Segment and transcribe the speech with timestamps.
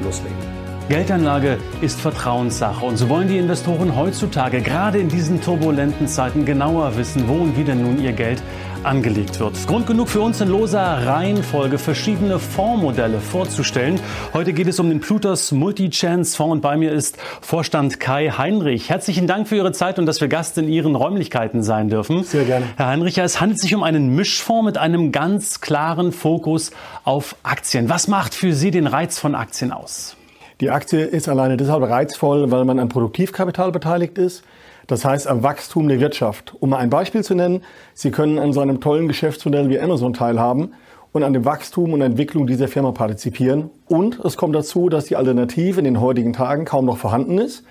[0.00, 0.51] loslegen.
[0.88, 6.96] Geldanlage ist Vertrauenssache und so wollen die Investoren heutzutage gerade in diesen turbulenten Zeiten genauer
[6.96, 8.42] wissen, wo und wie denn nun ihr Geld
[8.84, 9.54] angelegt wird.
[9.66, 14.00] Grund genug für uns in loser Reihenfolge verschiedene Fondsmodelle vorzustellen.
[14.34, 18.90] Heute geht es um den Plutos Multi-Chance Fonds und bei mir ist Vorstand Kai Heinrich.
[18.90, 22.24] Herzlichen Dank für Ihre Zeit und dass wir Gast in Ihren Räumlichkeiten sein dürfen.
[22.24, 22.66] Sehr gerne.
[22.76, 26.72] Herr Heinrich, es handelt sich um einen Mischfonds mit einem ganz klaren Fokus
[27.04, 27.88] auf Aktien.
[27.88, 30.16] Was macht für Sie den Reiz von Aktien aus?
[30.62, 34.44] Die Aktie ist alleine deshalb reizvoll, weil man an Produktivkapital beteiligt ist.
[34.86, 36.54] Das heißt am Wachstum der Wirtschaft.
[36.60, 37.62] Um mal ein Beispiel zu nennen,
[37.94, 40.74] Sie können an so einem tollen Geschäftsmodell wie Amazon teilhaben
[41.10, 43.70] und an dem Wachstum und Entwicklung dieser Firma partizipieren.
[43.88, 47.64] Und es kommt dazu, dass die Alternative in den heutigen Tagen kaum noch vorhanden ist.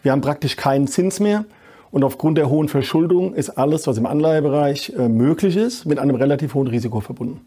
[0.00, 1.44] Wir haben praktisch keinen Zins mehr.
[1.90, 6.16] Und aufgrund der hohen Verschuldung ist alles, was im Anleihebereich äh, möglich ist, mit einem
[6.16, 7.42] relativ hohen Risiko verbunden.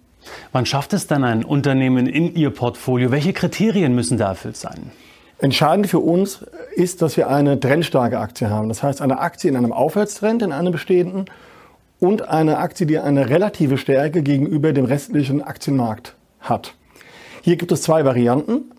[0.52, 3.12] Wann schafft es dann ein Unternehmen in Ihr Portfolio?
[3.12, 4.92] Welche Kriterien müssen da erfüllt sein?
[5.40, 8.70] Entscheidend für uns ist, dass wir eine trendstarke Aktie haben.
[8.70, 11.26] Das heißt, eine Aktie in einem Aufwärtstrend, in einem bestehenden
[12.00, 16.76] und eine Aktie, die eine relative Stärke gegenüber dem restlichen Aktienmarkt hat.
[17.42, 18.72] Hier gibt es zwei Varianten.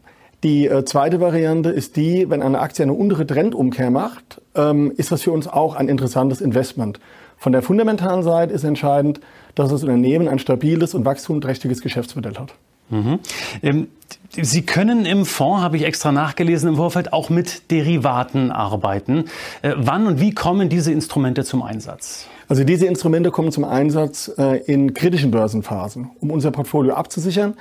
[0.43, 5.13] Die äh, zweite Variante ist die, wenn eine Aktie eine untere Trendumkehr macht, ähm, ist
[5.13, 6.99] das für uns auch ein interessantes Investment.
[7.37, 9.21] Von der fundamentalen Seite ist entscheidend,
[9.55, 12.55] dass das Unternehmen ein stabiles und wachstumsträchtiges Geschäftsmodell hat.
[12.91, 13.19] Mhm.
[13.63, 13.89] Ähm,
[14.31, 19.27] Sie können im Fonds, habe ich extra nachgelesen im Vorfeld, auch mit Derivaten arbeiten.
[19.61, 22.27] Äh, wann und wie kommen diese Instrumente zum Einsatz?
[22.49, 27.55] Also diese Instrumente kommen zum Einsatz äh, in kritischen Börsenphasen, um unser Portfolio abzusichern.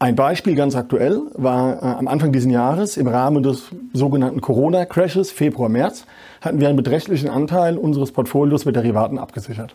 [0.00, 5.32] Ein Beispiel ganz aktuell war äh, am Anfang dieses Jahres im Rahmen des sogenannten Corona-Crashes,
[5.32, 6.04] Februar, März,
[6.40, 9.74] hatten wir einen beträchtlichen Anteil unseres Portfolios mit Derivaten abgesichert.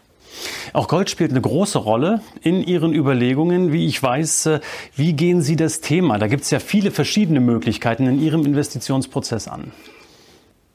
[0.72, 3.73] Auch Gold spielt eine große Rolle in Ihren Überlegungen.
[3.73, 4.59] Wie ich weiß, äh,
[4.95, 6.17] wie gehen Sie das Thema?
[6.19, 9.73] Da gibt es ja viele verschiedene Möglichkeiten in Ihrem Investitionsprozess an.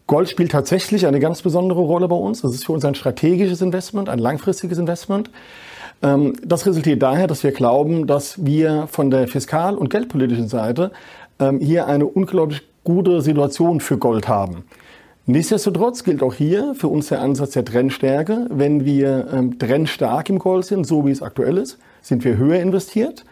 [0.06, 2.42] Gold spielt tatsächlich eine ganz besondere Rolle bei uns.
[2.42, 5.30] Das ist für uns ein strategisches Investment, ein langfristiges Investment.
[6.02, 10.92] Ähm, das resultiert daher, dass wir glauben, dass wir von der fiskal- und geldpolitischen Seite
[11.38, 14.64] ähm, hier eine unglaublich gute Situation für Gold haben.
[15.26, 18.46] Nichtsdestotrotz gilt auch hier für uns der Ansatz der Trendstärke.
[18.48, 22.60] Wenn wir ähm, trendstark im Gold sind, so wie es aktuell ist, sind wir höher
[22.60, 23.26] investiert.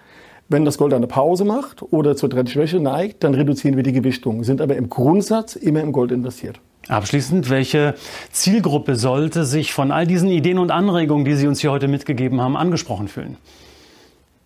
[0.49, 4.45] Wenn das Gold eine Pause macht oder zur Trendschwäche neigt, dann reduzieren wir die Gewichtung,
[4.45, 6.61] sind aber im Grundsatz immer im Gold investiert.
[6.89, 7.95] Abschließend, welche
[8.31, 12.41] Zielgruppe sollte sich von all diesen Ideen und Anregungen, die Sie uns hier heute mitgegeben
[12.41, 13.37] haben, angesprochen fühlen?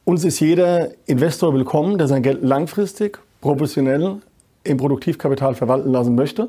[0.04, 4.16] Uns ist jeder Investor willkommen, der sein Geld langfristig, professionell
[4.64, 6.48] im Produktivkapital verwalten lassen möchte.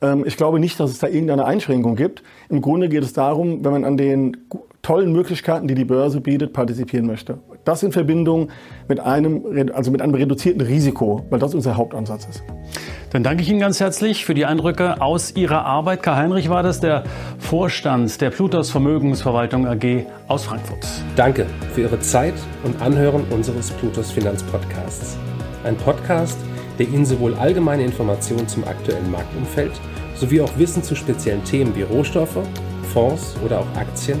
[0.00, 2.22] Ähm, ich glaube nicht, dass es da irgendeine Einschränkung gibt.
[2.48, 4.36] Im Grunde geht es darum, wenn man an den
[4.84, 7.38] tollen Möglichkeiten, die die Börse bietet, partizipieren möchte.
[7.64, 8.50] Das in Verbindung
[8.86, 12.44] mit einem, also mit einem reduzierten Risiko, weil das unser Hauptansatz ist.
[13.10, 16.02] Dann danke ich Ihnen ganz herzlich für die Eindrücke aus Ihrer Arbeit.
[16.02, 17.04] Karl Heinrich war das, der
[17.38, 20.86] Vorstand der Plutos Vermögensverwaltung AG aus Frankfurt.
[21.16, 25.16] Danke für Ihre Zeit und Anhören unseres Plutos Finanzpodcasts.
[25.64, 26.38] Ein Podcast,
[26.78, 29.72] der Ihnen sowohl allgemeine Informationen zum aktuellen Marktumfeld
[30.16, 32.38] sowie auch Wissen zu speziellen Themen wie Rohstoffe,
[32.92, 34.20] Fonds oder auch Aktien